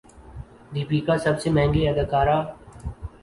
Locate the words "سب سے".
1.25-1.49